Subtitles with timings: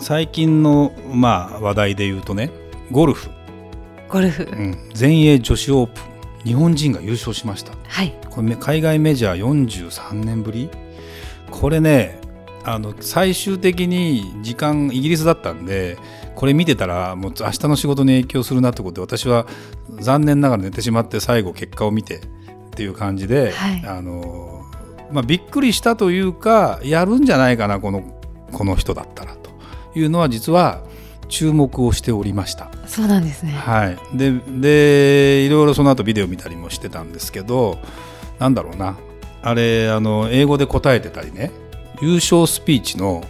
[0.00, 2.50] 最近の、まあ、話題で言うとね
[2.90, 3.30] ゴルフ、
[4.08, 6.12] ゴルフ、うん、全英女子オープン。
[6.44, 10.68] 日本人が優勝しました、はい、これ海外メジャー43年ぶり。
[11.50, 12.18] これね
[12.64, 15.98] あの最終的に時間イギリスだったんで
[16.34, 19.46] これ見てたらもう明日の仕事に影響するなってことで私は
[19.98, 22.20] 残念ながら寝てしまって最後結果を見てっ
[22.70, 24.64] ていう感じで、はい、あの
[25.10, 28.18] まあ、びっくりしたというかやるんじゃないかなこの
[28.50, 29.34] この人だったら。
[29.36, 29.41] と
[29.94, 30.82] いうのは実は
[31.28, 32.70] 注目をしておりました。
[32.86, 33.52] そうなんですね。
[33.52, 33.98] はい。
[34.14, 37.78] ででいろいろその後ビデオ見たりもしてたんですけど
[38.38, 38.96] なんだろうな。
[39.42, 41.50] あれあの英語で答えてたりね。
[42.00, 43.22] 優勝スピーチの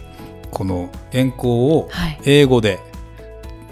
[0.51, 1.89] この原稿を
[2.25, 2.79] 英語で、はい、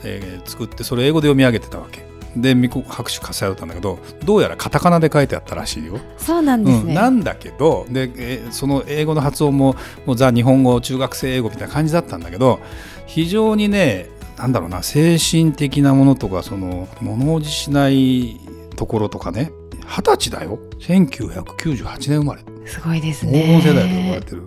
[0.04, 6.00] えー、作ってそれ英語で読み上げてたわけで拍手喝采だったんだけどどうやらカタカナで書いてあったらしいよ。
[6.18, 12.60] そうなんですね、うん、なんだけどで、えその英語の発音ももうザ日本語中学生英語みたいな感じだったんだけど
[13.06, 18.40] 非常にねなんだろうな精神的なものとかその物おじしない
[18.76, 19.52] ところとかね
[19.86, 20.58] 二十歳だよ。
[20.80, 22.44] 1998年生まれ。
[22.66, 23.60] すごいですね。
[23.60, 24.46] 黄金世代と呼ばれてる。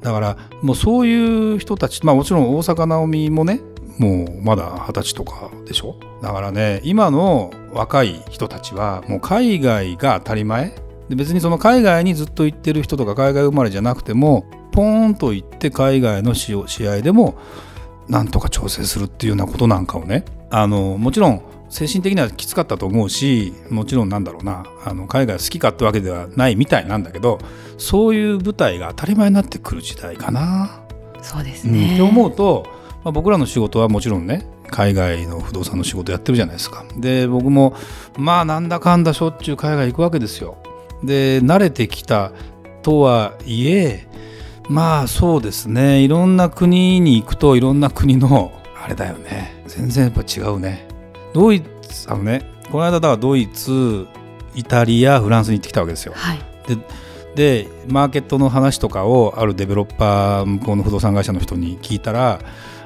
[0.00, 3.60] だからもうそういう人たちまあもちろん大坂なおみもね
[3.98, 5.96] もうまだ二十歳とかでしょ？
[6.22, 10.74] だからね今の若い人たちはもう海外が当たり前。
[11.08, 16.54] で別にその海外にずっと行ってる人とか海外生まれじゃなくてもポーンと行って海外の試
[16.88, 17.38] 合でも
[18.08, 20.24] なんとか調整するっていうようなことなんかをね。
[20.50, 24.64] あのもちろん精神的にはきつかったと思うしもちろんなんだろうな。
[24.84, 27.38] あの海外好きかってわけではないみたいなんだけど
[27.78, 30.82] そういう舞台が当たり前になってくる時代かな。
[31.22, 32.66] そうですね、うん、って思うと
[33.06, 36.84] まあ、僕らの仕事はもちろんね海外の不動産の仕事やってるじゃないですか。
[36.96, 37.76] で僕も
[38.18, 40.58] まあなんだかんだしょっちゅう海外行くわけですよ。
[41.04, 42.32] で慣れてきた
[42.82, 44.08] とはいえ
[44.68, 46.00] まあそうですね。
[46.00, 48.50] いろんな国に行くといろんな国の
[48.82, 49.62] あれだよね。
[49.68, 50.88] 全然やっぱ違うね。
[51.32, 52.42] ドイツあのね。
[52.72, 54.08] この間だからドイツ
[54.56, 56.76] イタリアフランスに行ってきたわけですよ、はい、で
[57.36, 62.40] でマーケットの話とかをあるデベロッパー向こうの不動産会社の人に聞いたら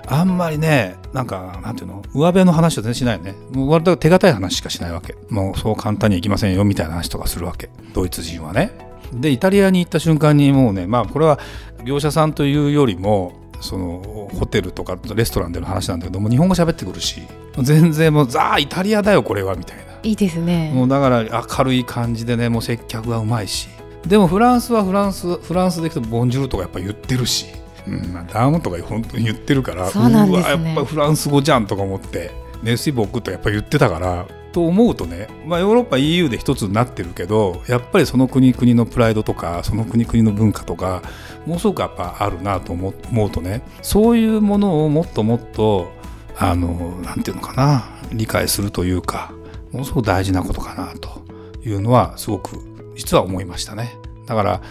[0.06, 3.34] あんまりね、なんか、なんていうの、上辺の話は全然しないよね。
[3.52, 5.16] もう割と手堅い話しかしないわけ。
[5.28, 7.70] もうそう簡単にいきませんよみたいな話とかするわけ。
[7.92, 8.72] ドイツ人はね。
[9.12, 11.38] で、イタリアに行った瞬間にもうね、まあこれは
[11.84, 17.20] 業者さんというよりも、そのホテルとかレストランでの話なんだけども日本語喋ってくるし
[17.58, 23.68] 全然もうザーイタリアだよこれはみたいないいですねもうだから明るい感じでねもう接客がうまいし
[24.06, 27.46] でもフランスはフランスフランスで行くとボンジュールとかやっぱ言ってるし
[27.86, 32.30] うんまあ、ダームとか本当に言ってるからそうなんです、ね、やっぱフランス語じゃんとか思って
[32.62, 41.02] ネスイボクとやっぱ言ってたからと思うとね、まあ、ヨーロッパ EU で一つになってるけどやっぱりその国々のプライドとかその国々の文化とか
[41.46, 45.92] ものすごくやっぱあるなと思うとねそういうものをもっともっと
[46.36, 49.32] あのなんていうのかな理解するというか
[49.72, 51.22] ものすごく大事なことかなと
[51.64, 52.58] いうのはすごく
[52.96, 53.94] 実は思いましたね。
[54.26, 54.62] だから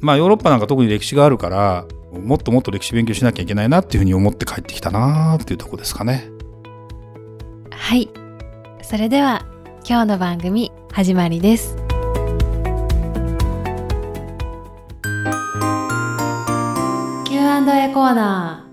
[0.00, 6.30] まあヨーロッパなんか特に歴史があるからもっともっと歴史勉強しなきゃいけないなっていうふうに思って帰ってきたなっていうとこですかね。
[7.70, 8.08] はい。
[8.82, 9.46] それでは
[9.88, 11.76] 今日の番組始まりです。
[17.24, 18.66] Q&A コーナ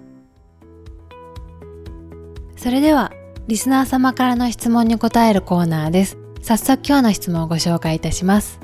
[2.55, 2.59] ー。
[2.59, 3.11] それでは
[3.47, 6.23] リスナー様からの質問に答えるコーナーです。
[6.43, 8.59] 早速今日の質問をご紹介いたします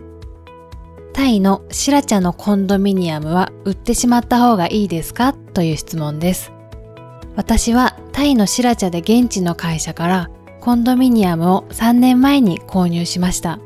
[1.19, 5.33] タイのシラチャのコンドミニアムは売ってしまった方がいいですか？
[5.33, 6.53] という質問です。
[7.35, 10.29] 私はタイのシラチャで現地の会社から
[10.61, 13.59] コンドミニアムを3年前に購入しました。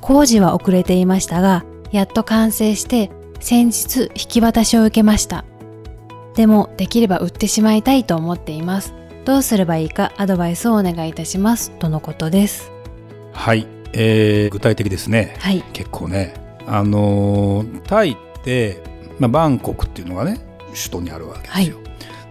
[0.00, 5.44] 工事は遅れていましたが、やっと完成して先日引き渡しを受けました。
[6.34, 8.92] でもできれば売ってしまいたいと思っています。
[9.24, 12.72] どうすればいいかアドバイスをお願いいたしますとのことです。
[13.32, 15.36] はい、えー、具体的ですね。
[15.38, 16.41] はい、結構ね。
[16.66, 18.82] あのタイって、
[19.18, 21.76] まあ、バンコクっていうのがね首都にあるわけですよ。
[21.76, 21.82] は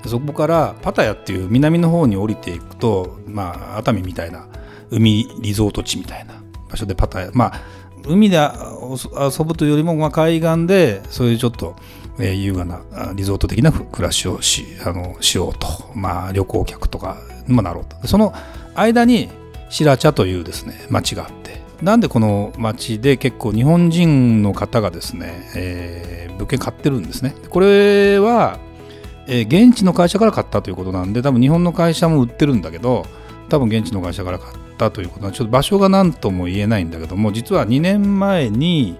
[0.06, 4.48] い、そこからパタヤっていう南の方に降りていくと、まあ、熱海みたいな
[4.89, 7.62] 海リゾート地みたいな場所でパタヤまあ
[8.07, 11.75] 海で遊ぶというよりも、まあ、海岸でそういうちょっと
[12.19, 12.81] えー、優雅な
[13.16, 17.18] リゾート的な暮らしをしあのしようと、まあ、旅行客とか
[17.48, 18.07] にもなろうと。
[18.07, 18.33] その
[18.75, 19.30] 間に
[19.69, 21.40] 白茶というですね町があって
[21.81, 27.36] なんでこの町で結構日本人の方がですね、えー、物件買ってるんですね。
[27.50, 28.60] これは、
[29.28, 33.06] えー、現地の会社から買ったということなんで多分日本の会社も売ってるんだけど
[33.50, 38.98] 多分現地の会社から買ったということはちょっと場所が何とも言えないんだけども実は2年前に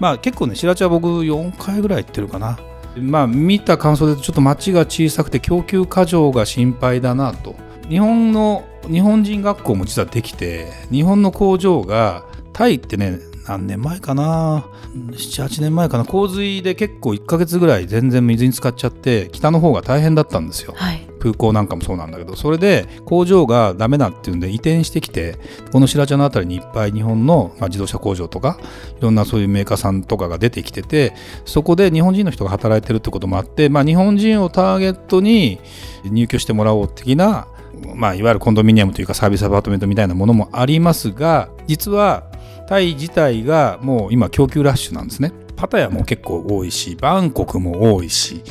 [0.00, 2.58] まあ結構ね白茶は僕4回ぐらい行ってるかな。
[2.96, 7.54] まあ見た感想でちょっと町が小さくて供給過剰が心配だなと。
[7.90, 16.04] 日本の日本人学校も実はできて日本の工場がタイってね何年前かな？78年前かな？
[16.04, 22.36] 洪水で結構1ヶ月ぐらい全然水に浸かっちゃって北の方が大変だったんですよ、はい、空港なんかもそうなんだけど。
[22.36, 25.36] それで工場がダメだっていうんで移転してきて
[25.72, 28.60] この白茶の辺りにいっぱい日本の、まあ、自動車工場とか
[28.98, 31.14] いろんなそういうメーカーさんとかが出てきてて
[31.44, 35.58] そこで日本人の人が働いてるってこともあって、まあ、日本人をターゲットに
[36.04, 37.48] 入居してもらおう的な
[37.94, 42.30] まあ、いわゆるコンドミニアムというかサービスアパートメントみたいなものもありますが実は
[42.70, 45.32] タイ自体がもう今供給ラッシュなんですね。
[45.56, 48.42] パタヤも結構多いし、バンコクも多いし、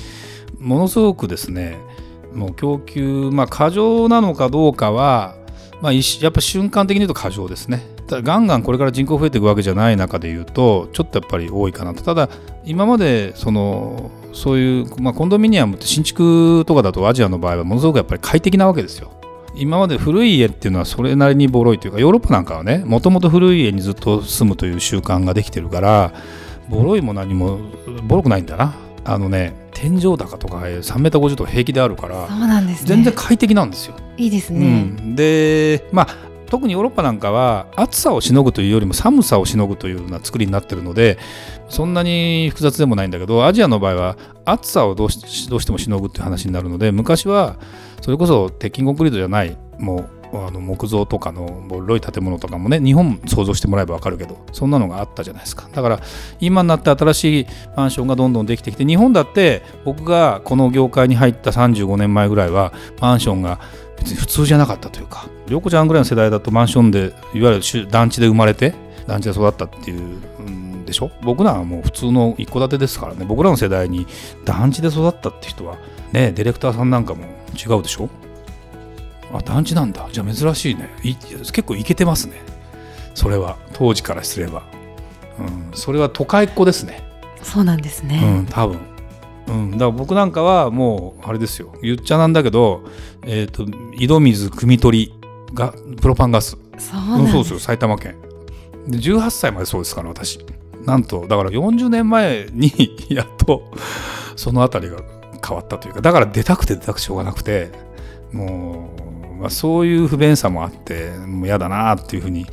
[0.59, 1.77] ものすごくですね、
[2.33, 5.35] もう供給、まあ過剰なのかどうかは、
[5.81, 7.81] まあ、やっぱ瞬間的に言うと過剰ですね。
[8.09, 12.27] ガンガンこれから人口増えていくわけじゃない中で言うとちょっとやっぱり多いかなとただ
[12.65, 19.11] 今までそのそういう、まあ、コンドミニアムって新築とかだとアジアの場合はものすごくやっぱり快適なわけですよ
[19.55, 26.13] 今まで古い家っていうのはそれなりにボロいというかヨーロッパなんかはねもともと古い家にずっと住むという習慣ができてるから
[26.69, 27.59] ボロいも何も
[28.03, 28.75] ボロくないんだな。
[29.05, 33.95] あのね天井高とか 3m50 とか平気であるからそうなんです、ね、全然快適なんですよ。
[34.17, 34.59] いいですね、
[34.99, 41.17] うん、でまあ特にヨーロッパなんかは暑さをしのぐというよりも寒さをしのぐというような作りになってるので
[41.69, 47.57] そんなに複雑でもないんだけどアジアの場合は暑さをどうしどうしてもしのぐっていう話になるので昔は
[48.01, 55.67] それこそ鉄筋コンクリートじゃないもうあの木造とかのボロい建物とかもね日本想像してもらえば分かるけどそんなのがあったじゃないですか。
[55.73, 55.99] だから
[56.39, 63.59] 今になって新しいマンションがどんどんできてきて日本だって僕がこの業界に入った35年前ぐらいはマンションが
[63.99, 65.27] 別に普通じゃなかったというか。
[65.47, 68.73] 涼子ちゃんぐらいの世代だとマンションでいわゆる団地で生まれて
[69.07, 70.01] 団地で育ったっていう、
[70.41, 71.11] ん、でしょ？
[71.21, 73.25] 僕らはもう普通の一戸建てですからね。
[73.25, 74.07] 僕らの世代に
[74.45, 75.77] 団地で育ったって人は
[76.11, 77.23] ねディレクターさんなんかも
[77.53, 78.09] 違うでしょ？
[79.33, 80.07] あ団地なんだ。
[80.11, 80.89] じゃあ珍しいね。
[81.03, 82.41] 結構いけてますね。
[83.15, 83.57] それは。
[83.73, 84.63] 当時からすれば、
[85.39, 87.03] うん、それは都会っ子ですね。
[87.41, 88.77] そうなんですね、うん、多分
[89.49, 91.73] うん、だから僕なんかはもうあれですよ。
[91.81, 92.83] 言っちゃなんだけど、
[93.23, 93.65] えーと、
[93.95, 95.13] 井戸水汲み取り
[95.53, 96.57] がプロパンガス。
[96.77, 97.59] そうそうですよ。
[97.59, 98.15] 埼玉県。
[98.87, 100.39] で18歳までそうですから私。
[100.85, 102.71] なんとだから40年前に
[103.09, 103.71] やっと
[104.35, 105.01] その辺りが
[105.45, 106.01] 変わったというか。
[106.01, 107.71] だから出たくて出たくてしょうがなくて
[108.31, 108.89] も
[109.37, 112.45] う、まあ、そういう不便さもあってもう嫌だなっていうふうに、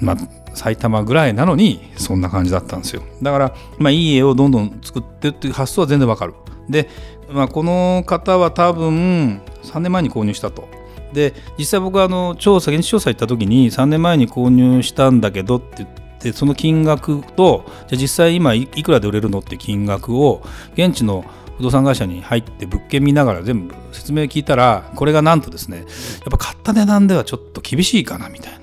[0.00, 0.16] まあ、
[0.58, 3.02] 埼玉ぐらいなのにそんな感じだったんですよ。
[3.22, 6.34] だから、まあ、いい家をどんどん作ってっていう発想は全然わかる。
[6.68, 6.88] で、
[7.30, 10.68] まあ、この方は多分3年前に購入したと。
[11.12, 15.88] で実際僕はあの調査現地調査行った時に3年前に購入したんだけどって言っ
[16.18, 20.42] てその金額とじゃ実際今いくらで売れるのって金額を
[20.74, 21.24] 現地の
[21.56, 25.86] 不動産会社に入って物件見ながら全部説明聞いたらこれがなんとですねやっ
[26.30, 28.57] ぱ買った値段ではちょっと厳しいかなみたいな。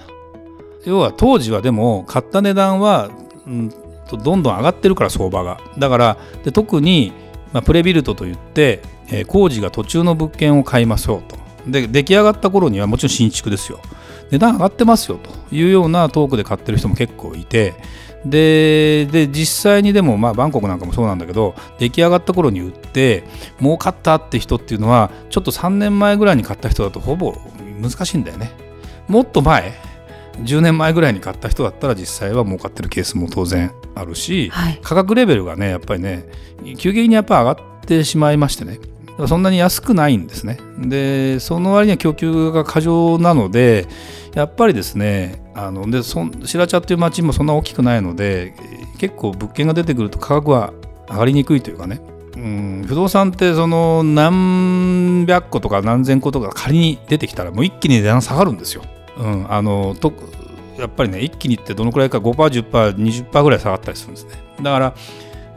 [0.85, 3.09] 要は当時はでも買った値段は、
[3.45, 5.59] うん、どんどん上がってるから相場が。
[5.77, 7.11] だからで特に、
[7.53, 11.37] まあ、プレビルトといって、えー、工事が途中の物件を買いましょうと。
[11.67, 13.79] で出来上がった頃にはもちろん新築ですよ。
[14.31, 17.73] 値段上がってますよというようなトークで買ってる人も結構いて。
[18.25, 23.23] でで実際にでも、まあ、バンコクなんかもそうなんだけど出来上がった頃に売って
[23.59, 27.35] 儲かったって人っていうのはちょっと3年前ぐらいに買った人だとほぼ
[27.79, 28.51] 難しいんだよね。
[29.07, 29.73] もっと前
[30.39, 36.25] 10年前ぐらいに買った人だったら実際は儲かってるケースも当然あるし、はい、価格レベルがねやっぱりね
[36.77, 38.79] 急激にやっぱ上がってしまいましてね。
[39.27, 40.59] そんなに安くないんですね。
[40.77, 43.87] でその割には供給が過剰なので
[44.33, 48.53] やっぱりですねあのでそ白茶っていう町もそんな大きくないので
[48.97, 50.73] 結構物件が出てくると価格は
[51.09, 52.01] 上がりにくいというかね。
[52.35, 58.83] うん、不動産ってその何百個とか何千個とか仮に出てきたらもう一気に値段下がるんですよ。
[59.17, 60.13] うん、あのと
[60.77, 64.31] やっぱりね一気にいってどのくらいか 5%10%20% ぐらい下がったりするんですね。
[64.61, 64.95] だから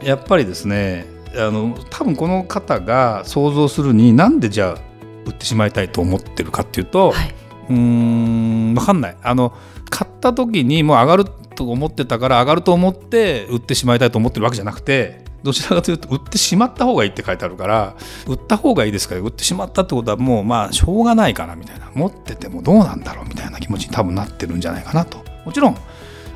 [0.03, 4.79] やっぱりですねあの多分この方が想像するになんでじゃあ
[5.25, 7.35] 売ってしまいたいと思ってるかっていうと、はい、
[7.71, 9.17] うん分かんない。
[9.23, 9.53] あの
[9.91, 17.95] 買った時にもう上がると思ってたから上がると思って売ってしまいたいと思ってるわけじゃなくてどちらかというと売ってしまった方がいいって書いてあるから
[18.27, 19.15] 売った方がいいですか？
[19.15, 21.91] ら売ってしまったってことはもうまあしょうがないかなみたいな。
[21.95, 25.19] 持っててもどうなんだろうみたいな気持ちに多分なってるんじゃないかなと。
[25.45, 25.77] もちろん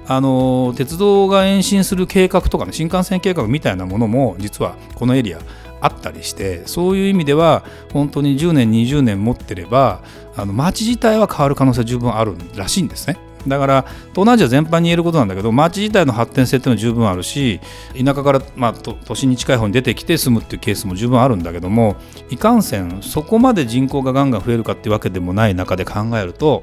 [0.09, 5.39] あの鉄道が延伸する計画とかね新幹線計画みたいなものも実はこのエリア
[5.81, 10.01] あったりしてそういう意味では本当に10年20年持ってれば
[10.37, 13.17] あの街自体は変わる可能性十分あるらしいんですね。
[13.47, 17.61] だから東南アジア全般に言えることなんだけど街自体の発展性っていうのは十分あるし
[17.93, 21.97] 田舎から、まあ、都心に近い方に出てきて住むっていうケースも十分あるんだけども
[22.31, 26.63] いかんせんそこまで人口がガンガン増えるかっていうわけでもない中で考えると、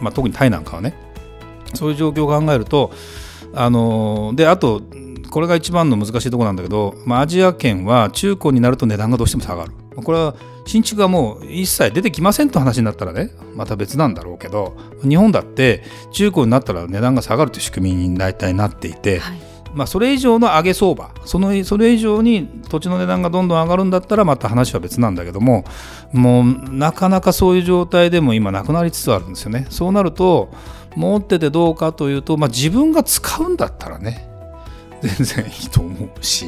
[0.00, 0.94] まあ、特にタイなんかはね
[1.74, 2.92] そういう状況を考えると
[3.54, 4.82] あのであと
[5.30, 9.87] これが一番の難しいところなんだけど、まあ、アジア圏は中古になると値段がどうしても下がる。
[10.02, 10.34] これは
[10.66, 19.38] 新築がもう一切出てきませんと話になったらねまた別なんだろうけど日本だって中古になったら値段が下がるという仕組みに大体なっていて、はい、
[19.74, 25.64] まあ、それ以上の上げ相場そのそれ以上に土地の値段がどんどん上がるんだったらまた話は別なんだけども
[26.12, 29.66] もうなかなかそういう状態でも今なくなりつつあるんですよね。
[29.70, 30.50] そうなると
[30.96, 34.28] 持っててどうかというと、まあ、自分が使うんだったらね
[35.02, 36.46] 全然いいと思うし、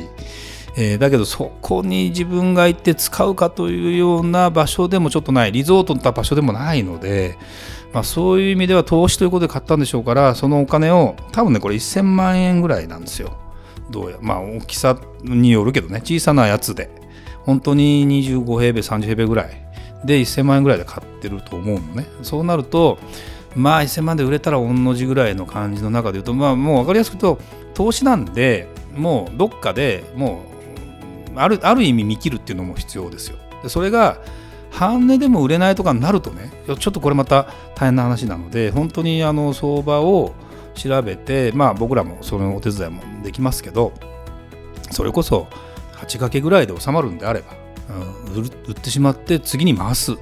[0.76, 5.52] えー、だけどそこに自分が行って使うかというような場所でもちょっとない。
[5.52, 7.36] リゾートの場所でもないので、
[7.92, 13.36] まあ、そういう意味では投資ということで買ったんでしょうからそのお金を多分ねこれ1000万円ぐらいなんですよ。
[13.90, 16.00] どうやまあ大きさによるけどね。
[16.00, 16.90] 小さなやつで。
[17.44, 19.70] 本当に25平米30平米ぐらい。
[20.04, 22.06] で1000万円ぐらいで買ってると思うのね。
[22.22, 22.98] そうなると
[23.56, 27.42] まあ1000万で売れたら同じぐらいの感じの中で言うとまあもう分かりやすく言うと
[27.74, 30.49] 投資なんでもうどっかでもう
[31.36, 33.36] あるある意味見切るっていうのも必要ですよ。
[33.62, 34.18] でそれが
[34.70, 37.44] 半値でも売れないとかになるとねちょっとこれまた
[37.74, 40.32] 大変な話なので本当にあの相場を
[40.74, 43.92] 調べてまあ僕らもそのお手伝いもできますけど
[44.92, 45.48] それこそ
[45.94, 47.46] 8掛けぐらいで収まるんであれば、
[48.34, 50.16] うん、売ってしまって次に回す。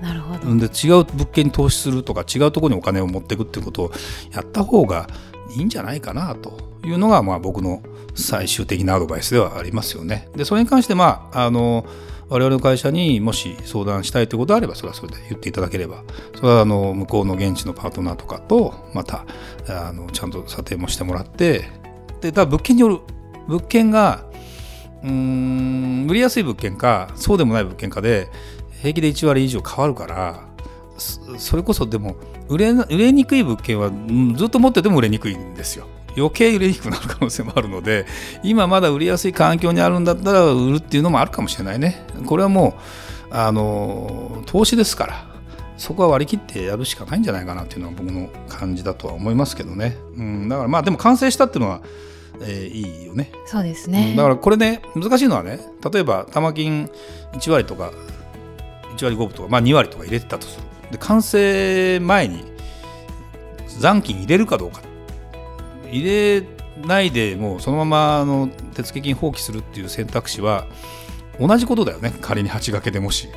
[0.00, 3.92] なるほどで違う物件に投資するとか違うところにお金を持っていくっていうことを
[4.32, 5.06] やった方が
[5.56, 7.82] いいんじゃないかなというのがまあ僕の
[8.14, 10.28] 最終的なアドバイスではありますよね。
[10.36, 11.86] でそれに関してまああの
[12.28, 16.02] 我々の会社にもし相談したいということであればそれはそれで言っていただければ
[16.34, 19.26] それはあの向こうの現地のパートナーとかとまた
[19.68, 21.68] あのちゃんと査定もしてもらって
[22.22, 23.00] でただ物件による
[23.46, 24.24] 物件が
[25.04, 28.28] うん売りやすい物件かそうでもない物件かで
[28.80, 30.48] 平気で1割以上変わるから
[31.38, 32.16] それこそでも
[32.48, 33.90] 売れ売れにくい物件は
[34.36, 35.86] ずっと持ってても売れにくいんですよ。
[36.16, 38.06] 余計売れにくくなる可能性もあるので
[38.42, 42.06] 今まだ売りやすい環境にあるんだったら売るっていうのもあるかもしれないね。
[42.26, 42.74] これはも
[43.30, 45.26] うあの投資ですから
[45.78, 49.96] そこは割り切ってやるしかないんじゃないかなっていうのは僕の感じだとは思いますけどね。
[50.16, 51.80] うん、だからまあでも完成したっていうのは
[52.40, 53.30] えー、いいよね。
[53.46, 55.60] そうですね、だからこれね難しいのはね
[55.92, 56.90] 例えば玉金
[57.34, 57.92] 1割とか
[58.96, 62.44] 1割5分とか、まあ、2割とか入れてたとするで完成前に
[63.78, 64.80] 残金入れるかどうか
[65.92, 66.42] 入れ
[66.86, 70.66] ないでもうそのままあの手付金放棄するっていう選択肢は
[71.38, 73.28] 同じことだよね仮に8掛けでもし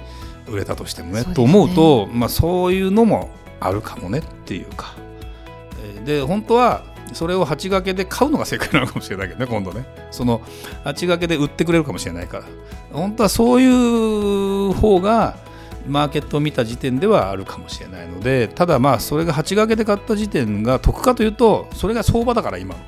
[0.48, 1.24] 売れたとしてもね。
[1.24, 4.96] ねと思うと、まあ、そういうのもあるかもねっていうか。
[6.06, 6.84] で本当は
[7.14, 10.40] それを8掛けで買うのが正解なのかもしれないけどね今度ねその
[10.84, 12.44] 8掛けで売ってくれるかもしれないから
[12.92, 15.38] 本当はそういう方が
[15.88, 22.82] マーケットを見た時点ではあるかもしれないのでただまあそれが8掛けで買った時点が得かというとそれが相場だから今の。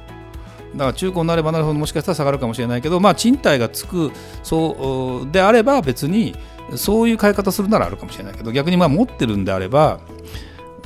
[0.74, 4.12] だから中古になればなるほどもしかしたら下がるかもしれないけどまあ賃貸がつく
[4.44, 6.36] そうであれば別に
[6.76, 10.00] そういう買い方するならあるかもしれないけど逆にまあ持ってるんであれば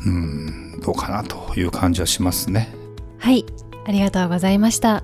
[0.05, 2.73] うんどうかなという感じはしますね。
[3.17, 3.45] はい
[3.85, 5.03] ありがとうございました。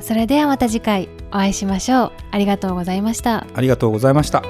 [0.00, 2.12] それではまた次回お会いしましょう。
[2.32, 3.46] ありがとうございました。
[3.54, 4.42] ありがとうございました